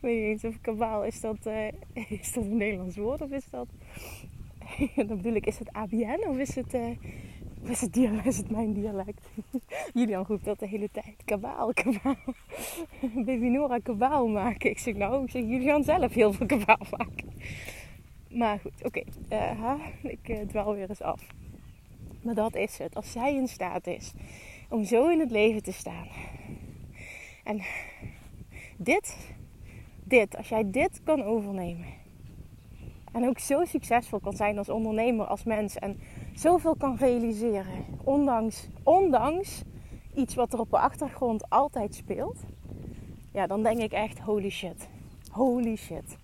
Ik 0.00 0.06
weet 0.06 0.20
niet 0.20 0.30
eens 0.30 0.44
of 0.44 0.60
kabaal 0.60 1.04
is 1.04 1.20
dat, 1.20 1.46
uh, 1.46 1.66
is 2.20 2.32
dat 2.32 2.44
een 2.44 2.56
Nederlands 2.56 2.96
woord 2.96 3.20
of 3.20 3.30
is 3.30 3.50
dat. 3.50 3.66
dan 5.08 5.16
bedoel 5.16 5.34
ik, 5.34 5.46
is 5.46 5.58
het 5.58 5.72
ABN 5.72 6.24
of 6.28 6.36
is 6.36 6.54
het. 6.54 6.74
Uh, 6.74 6.90
is 7.62 7.80
het, 7.80 7.92
dialect, 7.92 8.26
is 8.32 8.36
het 8.36 8.50
mijn 8.50 8.72
dialect? 8.72 9.28
Julian 9.94 10.24
roept 10.24 10.44
dat 10.44 10.58
de 10.58 10.66
hele 10.66 10.88
tijd. 10.92 11.14
Kabaal, 11.24 11.72
kabaal. 11.72 12.16
Baby 13.00 13.48
Nora 13.48 13.78
kabaal 13.78 14.28
maken. 14.28 14.70
Ik 14.70 14.78
zeg 14.78 14.94
nou, 14.94 15.24
ik 15.24 15.30
zeg 15.30 15.42
Julian 15.42 15.84
zelf 15.84 16.12
heel 16.12 16.32
veel 16.32 16.46
kabaal 16.46 16.86
maken. 16.90 17.32
Maar 18.30 18.58
goed, 18.58 18.84
oké. 18.84 19.04
Okay. 19.28 19.54
Uh, 19.62 19.86
ik 20.02 20.28
uh, 20.28 20.38
dwaal 20.40 20.74
weer 20.74 20.88
eens 20.88 21.02
af. 21.02 21.26
Maar 22.22 22.34
dat 22.34 22.54
is 22.54 22.78
het. 22.78 22.94
Als 22.94 23.12
zij 23.12 23.34
in 23.34 23.48
staat 23.48 23.86
is 23.86 24.12
om 24.68 24.84
zo 24.84 25.08
in 25.08 25.20
het 25.20 25.30
leven 25.30 25.62
te 25.62 25.72
staan. 25.72 26.06
En 27.44 27.60
dit, 28.76 29.16
dit, 30.10 30.36
als 30.36 30.48
jij 30.48 30.70
dit 30.70 31.00
kan 31.04 31.22
overnemen. 31.22 31.86
En 33.12 33.28
ook 33.28 33.38
zo 33.38 33.64
succesvol 33.64 34.20
kan 34.20 34.36
zijn 34.36 34.58
als 34.58 34.68
ondernemer, 34.68 35.26
als 35.26 35.44
mens. 35.44 35.76
En 35.76 36.00
zoveel 36.34 36.74
kan 36.76 36.96
realiseren. 36.96 37.84
Ondanks, 38.04 38.68
ondanks 38.82 39.62
iets 40.14 40.34
wat 40.34 40.52
er 40.52 40.58
op 40.60 40.70
de 40.70 40.78
achtergrond 40.78 41.50
altijd 41.50 41.94
speelt. 41.94 42.38
Ja, 43.32 43.46
dan 43.46 43.62
denk 43.62 43.80
ik 43.80 43.92
echt 43.92 44.18
holy 44.18 44.50
shit. 44.50 44.88
Holy 45.30 45.76
shit. 45.76 46.16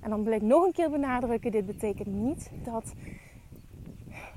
En 0.00 0.10
dan 0.10 0.24
wil 0.24 0.32
ik 0.32 0.42
nog 0.42 0.64
een 0.64 0.72
keer 0.72 0.90
benadrukken. 0.90 1.50
Dit 1.50 1.66
betekent 1.66 2.08
niet 2.08 2.50
dat 2.64 2.94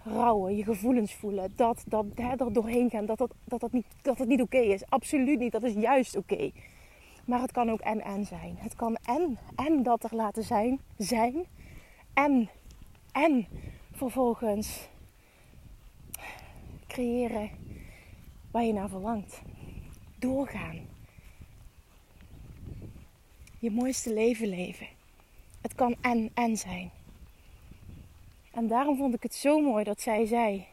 rouwen, 0.03 0.55
je 0.55 0.63
gevoelens 0.63 1.13
voelen, 1.13 1.53
dat, 1.55 1.83
dat 1.88 2.05
er 2.15 2.53
doorheen 2.53 2.89
gaan, 2.89 3.05
dat 3.05 3.17
dat, 3.17 3.33
dat, 3.43 3.59
dat 3.59 3.71
niet, 3.71 3.85
dat 4.01 4.25
niet 4.25 4.41
oké 4.41 4.57
is. 4.57 4.85
Absoluut 4.89 5.39
niet, 5.39 5.51
dat 5.51 5.63
is 5.63 5.73
juist 5.73 6.17
oké. 6.17 6.51
Maar 7.29 7.41
het 7.41 7.51
kan 7.51 7.69
ook 7.69 7.79
en 7.79 8.01
en 8.01 8.25
zijn. 8.25 8.55
Het 8.57 8.75
kan 8.75 8.95
en 8.95 9.38
en 9.55 9.83
dat 9.83 10.03
er 10.03 10.15
laten 10.15 10.43
zijn, 10.43 10.79
zijn. 10.98 11.45
En, 12.13 12.50
en 13.12 13.48
vervolgens 13.91 14.88
creëren 16.88 17.50
waar 18.51 18.63
je 18.63 18.74
naar 18.74 18.89
verlangt. 18.89 19.41
Doorgaan. 20.19 20.79
Je 23.59 23.71
mooiste 23.71 24.13
leven 24.13 24.48
leven. 24.48 24.88
Het 25.62 25.75
kan 25.75 25.95
en 26.01 26.29
en 26.33 26.57
zijn. 26.57 26.91
En 28.51 28.67
daarom 28.67 28.98
vond 28.98 29.13
ik 29.13 29.24
het 29.24 29.36
zo 29.36 29.59
mooi 29.62 29.83
dat 29.83 30.01
zij 30.01 30.25
zei. 30.25 30.65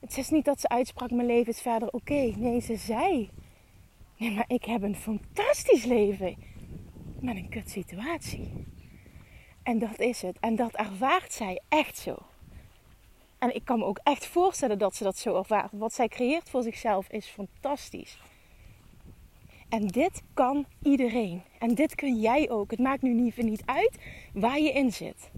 Het 0.00 0.16
is 0.16 0.30
niet 0.30 0.44
dat 0.44 0.60
ze 0.60 0.68
uitsprak: 0.68 1.10
Mijn 1.10 1.26
leven 1.26 1.52
is 1.52 1.60
verder 1.60 1.88
oké. 1.88 2.32
Nee, 2.36 2.60
ze 2.60 2.76
zei: 2.76 3.30
Nee, 4.22 4.30
maar 4.30 4.44
ik 4.48 4.64
heb 4.64 4.82
een 4.82 4.96
fantastisch 4.96 5.84
leven. 5.84 6.36
Met 7.20 7.36
een 7.36 7.48
kut 7.48 7.70
situatie. 7.70 8.66
En 9.62 9.78
dat 9.78 10.00
is 10.00 10.22
het. 10.22 10.36
En 10.40 10.56
dat 10.56 10.72
ervaart 10.74 11.32
zij 11.32 11.60
echt 11.68 11.98
zo. 11.98 12.16
En 13.38 13.54
ik 13.54 13.64
kan 13.64 13.78
me 13.78 13.84
ook 13.84 14.00
echt 14.02 14.26
voorstellen 14.26 14.78
dat 14.78 14.94
ze 14.94 15.04
dat 15.04 15.18
zo 15.18 15.36
ervaart. 15.36 15.72
Wat 15.72 15.92
zij 15.94 16.08
creëert 16.08 16.50
voor 16.50 16.62
zichzelf 16.62 17.08
is 17.08 17.26
fantastisch. 17.26 18.18
En 19.68 19.86
dit 19.86 20.22
kan 20.34 20.66
iedereen. 20.82 21.42
En 21.58 21.74
dit 21.74 21.94
kun 21.94 22.20
jij 22.20 22.50
ook. 22.50 22.70
Het 22.70 22.80
maakt 22.80 23.02
nu 23.02 23.32
niet, 23.36 23.62
uit 23.64 23.98
waar 24.32 24.60
je 24.60 24.72
in 24.72 24.92
zit. 24.92 25.30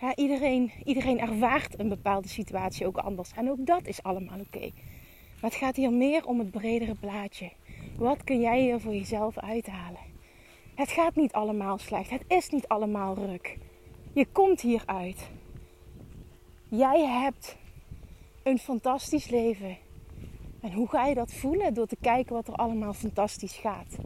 Ja, 0.00 0.16
iedereen, 0.16 0.72
iedereen 0.84 1.20
ervaart 1.20 1.78
een 1.78 1.88
bepaalde 1.88 2.28
situatie 2.28 2.86
ook 2.86 2.96
anders. 2.96 3.32
En 3.32 3.50
ook 3.50 3.66
dat 3.66 3.86
is 3.86 4.02
allemaal 4.02 4.38
oké. 4.38 4.70
Maar 5.44 5.52
het 5.52 5.62
gaat 5.62 5.76
hier 5.76 5.92
meer 5.92 6.26
om 6.26 6.38
het 6.38 6.50
bredere 6.50 6.94
plaatje. 6.94 7.50
Wat 7.96 8.24
kun 8.24 8.40
jij 8.40 8.60
hier 8.60 8.80
voor 8.80 8.94
jezelf 8.94 9.38
uithalen? 9.38 10.00
Het 10.74 10.90
gaat 10.90 11.14
niet 11.14 11.32
allemaal 11.32 11.78
slecht. 11.78 12.10
Het 12.10 12.24
is 12.28 12.48
niet 12.48 12.68
allemaal 12.68 13.14
ruk. 13.14 13.58
Je 14.12 14.26
komt 14.32 14.60
hieruit. 14.60 15.30
Jij 16.68 17.04
hebt 17.04 17.56
een 18.42 18.58
fantastisch 18.58 19.28
leven. 19.28 19.76
En 20.60 20.72
hoe 20.72 20.88
ga 20.88 21.06
je 21.06 21.14
dat 21.14 21.32
voelen? 21.32 21.74
Door 21.74 21.86
te 21.86 21.96
kijken 22.00 22.34
wat 22.34 22.48
er 22.48 22.54
allemaal 22.54 22.92
fantastisch 22.92 23.56
gaat. 23.56 23.96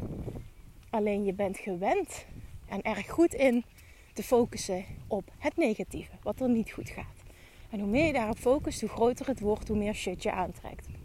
Alleen 0.91 1.25
je 1.25 1.33
bent 1.33 1.59
gewend 1.59 2.27
en 2.69 2.83
erg 2.83 3.11
goed 3.11 3.35
in 3.35 3.65
te 4.13 4.23
focussen 4.23 4.85
op 5.07 5.31
het 5.39 5.57
negatieve, 5.57 6.13
wat 6.23 6.41
er 6.41 6.49
niet 6.49 6.71
goed 6.71 6.89
gaat. 6.89 7.23
En 7.71 7.81
hoe 7.81 7.89
meer 7.89 8.07
je 8.07 8.13
daarop 8.13 8.39
focust, 8.39 8.81
hoe 8.81 8.91
groter 8.91 9.27
het 9.27 9.41
wordt, 9.41 9.69
hoe 9.69 9.79
meer 9.79 9.95
shit 9.95 10.23
je 10.23 10.33
aantrekt. 10.33 10.98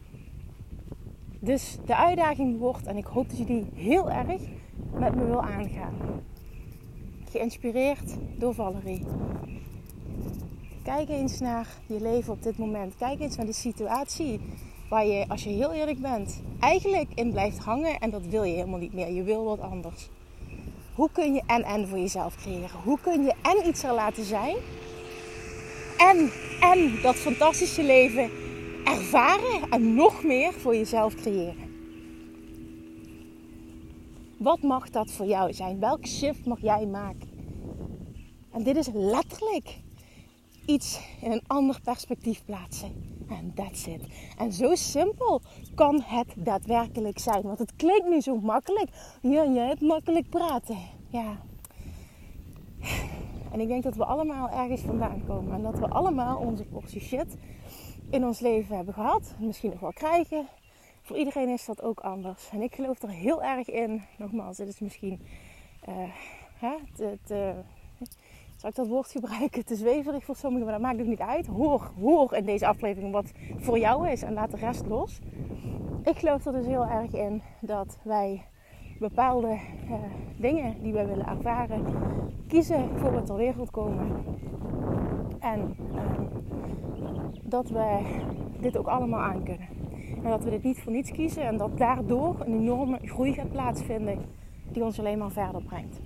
Dus 1.43 1.77
de 1.85 1.95
uitdaging 1.95 2.59
wordt, 2.59 2.85
en 2.85 2.97
ik 2.97 3.05
hoop 3.05 3.29
dat 3.29 3.37
je 3.37 3.45
die 3.45 3.65
heel 3.75 4.11
erg 4.11 4.41
met 4.93 5.15
me 5.15 5.25
wil 5.25 5.41
aangaan. 5.41 5.93
Geïnspireerd 7.29 8.15
door 8.37 8.53
Valerie. 8.53 9.05
Kijk 10.83 11.09
eens 11.09 11.39
naar 11.39 11.67
je 11.85 12.01
leven 12.01 12.33
op 12.33 12.43
dit 12.43 12.57
moment. 12.57 12.95
Kijk 12.97 13.19
eens 13.19 13.35
naar 13.35 13.45
de 13.45 13.53
situatie 13.53 14.39
waar 14.89 15.05
je, 15.05 15.25
als 15.27 15.43
je 15.43 15.49
heel 15.49 15.73
eerlijk 15.73 16.01
bent, 16.01 16.41
eigenlijk 16.59 17.09
in 17.13 17.31
blijft 17.31 17.57
hangen 17.57 17.99
en 17.99 18.09
dat 18.09 18.25
wil 18.25 18.43
je 18.43 18.53
helemaal 18.53 18.79
niet 18.79 18.93
meer. 18.93 19.11
Je 19.11 19.23
wil 19.23 19.43
wat 19.43 19.59
anders. 19.59 20.09
Hoe 20.95 21.09
kun 21.11 21.33
je 21.33 21.41
en 21.45 21.63
en 21.63 21.87
voor 21.87 21.99
jezelf 21.99 22.35
creëren? 22.35 22.79
Hoe 22.83 22.99
kun 23.01 23.23
je 23.23 23.33
en 23.41 23.67
iets 23.67 23.83
er 23.83 23.93
laten 23.93 24.23
zijn 24.23 24.55
en 25.97 26.31
en 26.59 27.01
dat 27.01 27.15
fantastische 27.15 27.83
leven 27.83 28.29
ervaren 28.83 29.69
en 29.69 29.93
nog 29.93 30.23
meer 30.23 30.53
voor 30.53 30.75
jezelf 30.75 31.15
creëren? 31.15 31.71
Wat 34.37 34.61
mag 34.61 34.89
dat 34.89 35.11
voor 35.11 35.25
jou 35.25 35.53
zijn? 35.53 35.79
Welk 35.79 36.07
shift 36.07 36.45
mag 36.45 36.61
jij 36.61 36.85
maken? 36.85 37.29
En 38.51 38.63
dit 38.63 38.75
is 38.75 38.89
letterlijk 38.93 39.79
iets 40.65 40.99
in 41.21 41.31
een 41.31 41.43
ander 41.47 41.79
perspectief 41.83 42.45
plaatsen. 42.45 42.91
En 43.29 43.51
that's 43.55 43.87
it. 43.87 44.01
En 44.37 44.53
zo 44.53 44.75
simpel 44.75 45.41
kan 45.75 46.01
het 46.05 46.33
daadwerkelijk 46.37 47.19
zijn. 47.19 47.41
Want 47.41 47.59
het 47.59 47.75
klinkt 47.75 48.09
nu 48.09 48.21
zo 48.21 48.39
makkelijk. 48.39 48.89
Ja, 49.21 49.45
jij 49.45 49.67
hebt 49.67 49.81
makkelijk 49.81 50.29
praten. 50.29 50.77
Ja. 51.07 51.37
En 53.51 53.59
ik 53.59 53.67
denk 53.67 53.83
dat 53.83 53.95
we 53.95 54.05
allemaal 54.05 54.49
ergens 54.49 54.81
vandaan 54.81 55.23
komen. 55.27 55.53
En 55.53 55.61
dat 55.61 55.79
we 55.79 55.87
allemaal 55.87 56.37
onze 56.37 56.63
portie 56.63 57.01
shit 57.01 57.37
in 58.13 58.25
ons 58.25 58.39
leven 58.39 58.75
hebben 58.75 58.93
gehad. 58.93 59.35
Misschien 59.39 59.69
nog 59.69 59.79
wel 59.79 59.93
krijgen. 59.93 60.47
Voor 61.01 61.17
iedereen 61.17 61.49
is 61.49 61.65
dat 61.65 61.81
ook 61.81 61.99
anders. 61.99 62.49
En 62.51 62.61
ik 62.61 62.75
geloof 62.75 63.01
er 63.01 63.09
heel 63.09 63.43
erg 63.43 63.69
in. 63.69 64.03
Nogmaals, 64.17 64.57
dit 64.57 64.67
is 64.67 64.79
misschien 64.79 65.21
uh, 65.89 65.95
hè, 66.53 66.75
ik 68.67 68.75
dat 68.75 68.87
woord 68.87 69.11
gebruiken, 69.11 69.65
te 69.65 69.75
zweverig 69.75 70.23
voor 70.23 70.35
sommigen, 70.35 70.65
maar 70.65 70.73
dat 70.73 70.83
maakt 70.83 70.99
ook 70.99 71.07
niet 71.07 71.19
uit. 71.19 71.47
Hoor, 71.47 71.91
hoor 71.99 72.33
in 72.33 72.45
deze 72.45 72.67
aflevering 72.67 73.11
wat 73.11 73.31
voor 73.57 73.79
jou 73.79 74.09
is 74.09 74.21
en 74.21 74.33
laat 74.33 74.51
de 74.51 74.57
rest 74.57 74.85
los. 74.85 75.19
Ik 76.03 76.17
geloof 76.17 76.45
er 76.45 76.51
dus 76.51 76.65
heel 76.65 76.85
erg 76.85 77.13
in 77.13 77.41
dat 77.61 77.97
wij 78.03 78.45
bepaalde 79.09 79.47
uh, 79.47 79.93
dingen 80.37 80.75
die 80.81 80.93
wij 80.93 81.07
willen 81.07 81.27
ervaren, 81.27 81.85
kiezen 82.47 82.89
voor 82.99 83.13
we 83.13 83.21
ter 83.21 83.35
wereld 83.35 83.71
komen. 83.71 84.25
En 85.39 85.75
uh, 85.93 86.01
dat 87.41 87.69
we 87.69 87.99
dit 88.59 88.77
ook 88.77 88.87
allemaal 88.87 89.19
aan 89.19 89.43
kunnen. 89.43 89.67
En 90.23 90.29
dat 90.29 90.43
we 90.43 90.49
dit 90.49 90.63
niet 90.63 90.81
voor 90.81 90.91
niets 90.91 91.11
kiezen 91.11 91.43
en 91.43 91.57
dat 91.57 91.77
daardoor 91.77 92.35
een 92.39 92.53
enorme 92.53 92.99
groei 93.01 93.33
gaat 93.33 93.51
plaatsvinden 93.51 94.17
die 94.71 94.83
ons 94.83 94.99
alleen 94.99 95.17
maar 95.17 95.31
verder 95.31 95.63
brengt. 95.63 96.01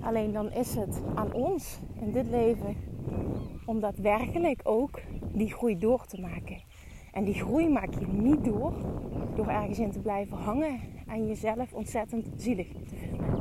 Alleen 0.00 0.32
dan 0.32 0.50
is 0.50 0.74
het 0.74 1.02
aan 1.14 1.32
ons 1.32 1.80
in 2.00 2.12
dit 2.12 2.26
leven 2.30 2.76
om 3.66 3.80
daadwerkelijk 3.80 4.60
ook 4.64 5.00
die 5.32 5.52
groei 5.52 5.78
door 5.78 6.06
te 6.06 6.20
maken. 6.20 6.71
En 7.12 7.24
die 7.24 7.34
groei 7.34 7.68
maak 7.68 7.94
je 7.94 8.06
niet 8.06 8.44
door 8.44 8.72
door 9.34 9.48
ergens 9.48 9.78
in 9.78 9.90
te 9.90 10.00
blijven 10.00 10.36
hangen 10.36 10.80
en 11.06 11.26
jezelf 11.26 11.72
ontzettend 11.72 12.26
zielig 12.36 12.68
te 12.68 12.96
vinden. 12.96 13.40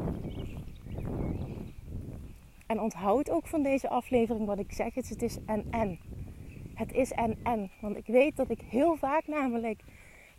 En 2.65 2.79
onthoud 2.79 3.29
ook 3.29 3.47
van 3.47 3.63
deze 3.63 3.89
aflevering 3.89 4.45
wat 4.45 4.59
ik 4.59 4.71
zeg: 4.71 4.93
het 4.93 5.21
is 5.21 5.37
en 5.45 5.65
en. 5.69 5.99
Het 6.73 6.93
is 6.93 7.11
en 7.11 7.37
en. 7.43 7.71
Want 7.81 7.97
ik 7.97 8.07
weet 8.07 8.35
dat 8.35 8.49
ik 8.49 8.61
heel 8.61 8.95
vaak 8.95 9.27
namelijk 9.27 9.81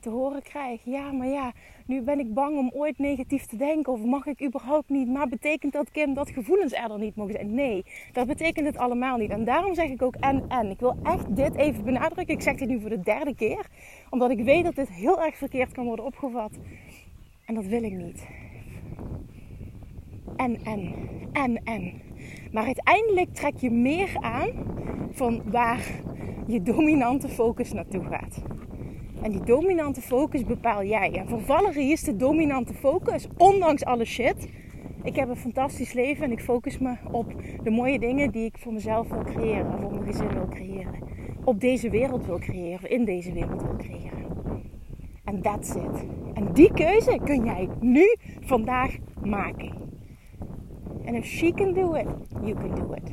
te 0.02 0.10
horen 0.10 0.42
krijg. 0.42 0.84
Ja, 0.84 1.12
maar 1.12 1.26
ja, 1.26 1.52
nu 1.86 2.02
ben 2.02 2.18
ik 2.18 2.34
bang 2.34 2.58
om 2.58 2.70
ooit 2.74 2.98
negatief 2.98 3.46
te 3.46 3.56
denken. 3.56 3.92
Of 3.92 4.04
mag 4.04 4.26
ik 4.26 4.42
überhaupt 4.44 4.88
niet? 4.88 5.08
Maar 5.08 5.28
betekent 5.28 5.72
dat, 5.72 5.90
Kim, 5.90 6.14
dat 6.14 6.30
gevoelens 6.30 6.72
er 6.72 6.88
dan 6.88 7.00
niet 7.00 7.16
mogen 7.16 7.32
zijn? 7.32 7.54
Nee, 7.54 7.84
dat 8.12 8.26
betekent 8.26 8.66
het 8.66 8.76
allemaal 8.76 9.16
niet. 9.16 9.30
En 9.30 9.44
daarom 9.44 9.74
zeg 9.74 9.90
ik 9.90 10.02
ook 10.02 10.14
en 10.14 10.44
en. 10.48 10.70
Ik 10.70 10.80
wil 10.80 10.96
echt 11.02 11.36
dit 11.36 11.56
even 11.56 11.84
benadrukken. 11.84 12.34
Ik 12.34 12.42
zeg 12.42 12.56
dit 12.56 12.68
nu 12.68 12.80
voor 12.80 12.90
de 12.90 13.00
derde 13.00 13.34
keer. 13.34 13.66
Omdat 14.10 14.30
ik 14.30 14.44
weet 14.44 14.64
dat 14.64 14.74
dit 14.74 14.88
heel 14.88 15.22
erg 15.22 15.36
verkeerd 15.36 15.72
kan 15.72 15.84
worden 15.84 16.04
opgevat. 16.04 16.58
En 17.46 17.54
dat 17.54 17.64
wil 17.64 17.82
ik 17.82 17.92
niet. 17.92 18.26
En 20.36 20.58
en. 20.64 20.94
En 21.32 21.60
en. 21.64 22.02
Maar 22.52 22.64
uiteindelijk 22.64 23.34
trek 23.34 23.56
je 23.56 23.70
meer 23.70 24.16
aan 24.20 24.50
van 25.10 25.42
waar 25.50 26.02
je 26.46 26.62
dominante 26.62 27.28
focus 27.28 27.72
naartoe 27.72 28.04
gaat. 28.04 28.42
En 29.22 29.30
die 29.30 29.44
dominante 29.44 30.00
focus 30.00 30.44
bepaal 30.44 30.84
jij. 30.84 31.12
En 31.12 31.28
voor 31.28 31.40
Valerie 31.40 31.92
is 31.92 32.02
de 32.02 32.16
dominante 32.16 32.74
focus, 32.74 33.28
ondanks 33.36 33.84
alle 33.84 34.04
shit. 34.04 34.48
Ik 35.02 35.16
heb 35.16 35.28
een 35.28 35.36
fantastisch 35.36 35.92
leven 35.92 36.24
en 36.24 36.32
ik 36.32 36.40
focus 36.40 36.78
me 36.78 36.94
op 37.10 37.34
de 37.62 37.70
mooie 37.70 37.98
dingen 37.98 38.30
die 38.30 38.44
ik 38.44 38.58
voor 38.58 38.72
mezelf 38.72 39.08
wil 39.08 39.22
creëren, 39.22 39.80
voor 39.80 39.90
mijn 39.90 40.04
gezin 40.04 40.28
wil 40.28 40.48
creëren, 40.48 41.02
op 41.44 41.60
deze 41.60 41.90
wereld 41.90 42.26
wil 42.26 42.38
creëren, 42.38 42.90
in 42.90 43.04
deze 43.04 43.32
wereld 43.32 43.62
wil 43.62 43.76
creëren. 43.76 44.26
En 45.24 45.42
that's 45.42 45.74
it. 45.74 46.06
En 46.34 46.52
die 46.52 46.72
keuze 46.72 47.20
kun 47.24 47.44
jij 47.44 47.68
nu, 47.80 48.16
vandaag 48.40 48.96
maken. 49.22 49.72
En 51.04 51.14
if 51.14 51.24
she 51.24 51.52
can 51.54 51.72
do 51.72 51.94
it, 51.94 52.06
you 52.42 52.54
can 52.54 52.74
do 52.74 52.94
it. 52.94 53.12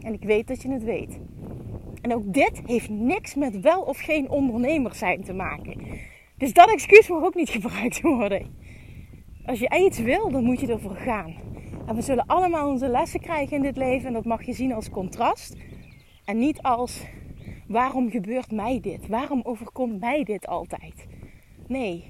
En 0.00 0.12
ik 0.12 0.22
weet 0.24 0.46
dat 0.46 0.62
je 0.62 0.70
het 0.70 0.84
weet. 0.84 1.20
En 2.04 2.14
ook 2.14 2.32
dit 2.32 2.62
heeft 2.66 2.88
niks 2.88 3.34
met 3.34 3.60
wel 3.60 3.82
of 3.82 3.98
geen 3.98 4.30
ondernemer 4.30 4.94
zijn 4.94 5.22
te 5.22 5.32
maken. 5.32 5.80
Dus 6.36 6.52
dat 6.52 6.70
excuus 6.72 7.08
mag 7.08 7.22
ook 7.22 7.34
niet 7.34 7.48
gebruikt 7.58 8.00
worden. 8.00 8.56
Als 9.46 9.58
je 9.58 9.84
iets 9.84 9.98
wil, 9.98 10.30
dan 10.30 10.44
moet 10.44 10.60
je 10.60 10.66
ervoor 10.66 10.96
gaan. 10.96 11.34
En 11.86 11.94
we 11.94 12.02
zullen 12.02 12.26
allemaal 12.26 12.68
onze 12.68 12.88
lessen 12.88 13.20
krijgen 13.20 13.56
in 13.56 13.62
dit 13.62 13.76
leven. 13.76 14.06
En 14.06 14.12
dat 14.12 14.24
mag 14.24 14.42
je 14.42 14.52
zien 14.52 14.72
als 14.72 14.90
contrast. 14.90 15.56
En 16.24 16.38
niet 16.38 16.62
als 16.62 17.02
waarom 17.68 18.10
gebeurt 18.10 18.50
mij 18.50 18.80
dit? 18.80 19.06
Waarom 19.06 19.40
overkomt 19.44 20.00
mij 20.00 20.24
dit 20.24 20.46
altijd? 20.46 21.06
Nee, 21.66 22.04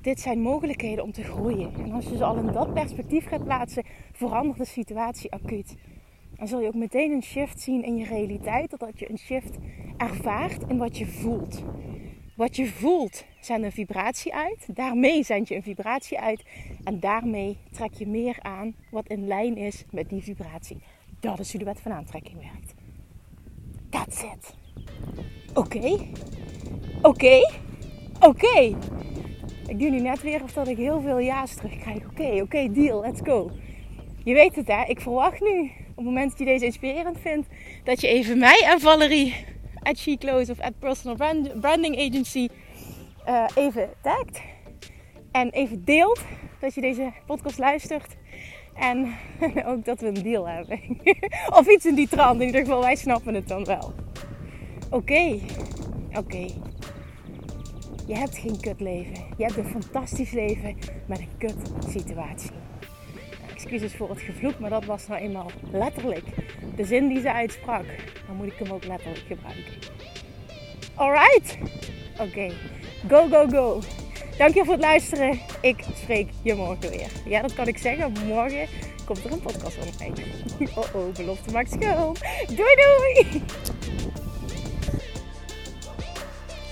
dit 0.00 0.20
zijn 0.20 0.40
mogelijkheden 0.40 1.04
om 1.04 1.12
te 1.12 1.22
groeien. 1.22 1.74
En 1.74 1.92
als 1.92 2.08
je 2.08 2.16
ze 2.16 2.24
al 2.24 2.36
in 2.36 2.52
dat 2.52 2.74
perspectief 2.74 3.26
gaat 3.26 3.44
plaatsen, 3.44 3.84
verandert 4.12 4.58
de 4.58 4.64
situatie 4.64 5.32
acuut. 5.32 5.76
Dan 6.38 6.48
zul 6.48 6.60
je 6.60 6.66
ook 6.66 6.74
meteen 6.74 7.12
een 7.12 7.22
shift 7.22 7.60
zien 7.60 7.84
in 7.84 7.96
je 7.96 8.04
realiteit. 8.04 8.78
Dat 8.78 8.98
je 8.98 9.10
een 9.10 9.18
shift 9.18 9.56
ervaart 9.96 10.62
in 10.68 10.78
wat 10.78 10.98
je 10.98 11.06
voelt. 11.06 11.62
Wat 12.36 12.56
je 12.56 12.66
voelt 12.66 13.24
zendt 13.40 13.64
een 13.64 13.72
vibratie 13.72 14.34
uit. 14.34 14.76
Daarmee 14.76 15.22
zend 15.22 15.48
je 15.48 15.54
een 15.54 15.62
vibratie 15.62 16.20
uit. 16.20 16.44
En 16.84 17.00
daarmee 17.00 17.56
trek 17.70 17.94
je 17.94 18.06
meer 18.06 18.36
aan 18.40 18.74
wat 18.90 19.08
in 19.08 19.26
lijn 19.26 19.56
is 19.56 19.84
met 19.90 20.08
die 20.08 20.22
vibratie. 20.22 20.78
Dat 21.20 21.38
is 21.38 21.50
hoe 21.50 21.58
de 21.58 21.66
wet 21.66 21.80
van 21.80 21.92
aantrekking 21.92 22.36
werkt. 22.36 22.74
That's 23.90 24.22
it. 24.22 24.54
Oké. 25.54 25.98
Oké. 27.02 27.40
Oké. 28.20 28.76
Ik 29.66 29.78
doe 29.78 29.90
nu 29.90 30.00
net 30.00 30.22
weer 30.22 30.42
of 30.42 30.52
dat 30.52 30.68
ik 30.68 30.76
heel 30.76 31.00
veel 31.00 31.20
ja's 31.20 31.54
terugkrijg. 31.54 32.04
Oké, 32.10 32.42
oké, 32.42 32.72
deal, 32.72 33.00
let's 33.00 33.20
go. 33.24 33.50
Je 34.24 34.34
weet 34.34 34.56
het 34.56 34.66
hè, 34.66 34.84
ik 34.84 35.00
verwacht 35.00 35.40
nu 35.40 35.70
op 35.96 36.04
het 36.04 36.14
moment 36.14 36.30
dat 36.30 36.38
je 36.38 36.44
deze 36.44 36.64
inspirerend 36.64 37.18
vindt, 37.20 37.48
dat 37.84 38.00
je 38.00 38.08
even 38.08 38.38
mij 38.38 38.64
en 38.64 38.80
Valerie 38.80 39.34
at 39.82 39.98
She 39.98 40.16
Close 40.18 40.52
of 40.52 40.60
at 40.60 40.78
Personal 40.78 41.16
Branding 41.60 41.98
Agency 41.98 42.48
uh, 43.28 43.44
even 43.54 43.88
tagt. 44.02 44.40
En 45.32 45.50
even 45.50 45.84
deelt 45.84 46.20
dat 46.60 46.74
je 46.74 46.80
deze 46.80 47.12
podcast 47.26 47.58
luistert. 47.58 48.16
En 48.74 49.14
ook 49.70 49.84
dat 49.84 50.00
we 50.00 50.06
een 50.06 50.22
deal 50.22 50.48
hebben. 50.48 50.80
of 51.58 51.68
iets 51.68 51.86
in 51.86 51.94
die 51.94 52.08
trant. 52.08 52.40
In 52.40 52.46
ieder 52.46 52.60
geval, 52.60 52.80
wij 52.80 52.96
snappen 52.96 53.34
het 53.34 53.48
dan 53.48 53.64
wel. 53.64 53.92
Oké, 54.90 55.38
oké. 56.12 56.46
Je 58.06 58.16
hebt 58.16 58.38
geen 58.38 58.60
kut 58.60 58.80
leven. 58.80 59.24
Je 59.36 59.44
hebt 59.44 59.56
een 59.56 59.82
fantastisch 59.82 60.30
leven 60.30 60.76
met 61.06 61.18
een 61.18 61.36
kut 61.38 61.56
situatie 61.88 62.50
excuses 63.66 63.96
voor 63.96 64.10
het 64.10 64.20
gevloek, 64.20 64.58
maar 64.58 64.70
dat 64.70 64.84
was 64.84 65.06
nou 65.06 65.20
eenmaal 65.20 65.50
letterlijk 65.70 66.24
de 66.76 66.84
zin 66.84 67.08
die 67.08 67.20
ze 67.20 67.32
uitsprak. 67.32 67.84
Dan 68.26 68.36
moet 68.36 68.46
ik 68.46 68.58
hem 68.58 68.72
ook 68.72 68.84
letterlijk 68.84 69.24
gebruiken. 69.26 69.72
Alright? 70.94 71.58
Oké. 72.20 72.52
Go, 73.08 73.28
go, 73.28 73.46
go. 73.48 73.80
Dankjewel 74.38 74.64
voor 74.64 74.74
het 74.74 74.82
luisteren. 74.82 75.38
Ik 75.60 75.84
spreek 76.02 76.28
je 76.42 76.54
morgen 76.54 76.90
weer. 76.90 77.10
Ja, 77.24 77.42
dat 77.42 77.54
kan 77.54 77.66
ik 77.66 77.78
zeggen. 77.78 78.12
Morgen 78.26 78.66
komt 79.04 79.24
er 79.24 79.32
een 79.32 79.40
podcast 79.40 79.76
online. 79.78 80.14
Oh 80.76 80.94
oh, 80.94 81.14
belofte 81.14 81.52
maakt 81.52 81.70
schoon. 81.70 82.16
Doei 82.46 82.74
doei! 82.74 83.42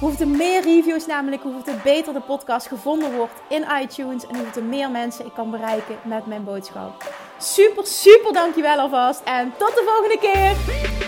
Hoeveel 0.00 0.26
meer 0.26 0.62
reviews 0.62 1.06
namelijk, 1.06 1.42
hoeveel 1.42 1.74
beter 1.84 2.12
de 2.12 2.20
podcast 2.20 2.66
gevonden 2.66 3.16
wordt 3.16 3.32
in 3.48 3.64
iTunes. 3.82 4.26
En 4.26 4.36
hoeveel 4.36 4.62
meer 4.62 4.90
mensen 4.90 5.26
ik 5.26 5.32
kan 5.34 5.50
bereiken 5.50 5.96
met 6.04 6.26
mijn 6.26 6.44
boodschap. 6.44 7.12
Super, 7.38 7.86
super 7.86 8.32
dankjewel 8.32 8.78
alvast. 8.78 9.20
En 9.24 9.52
tot 9.58 9.74
de 9.74 9.82
volgende 9.86 10.18
keer. 10.18 11.07